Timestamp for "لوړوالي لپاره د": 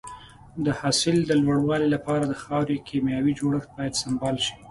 1.41-2.33